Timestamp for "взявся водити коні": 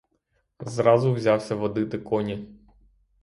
1.13-2.47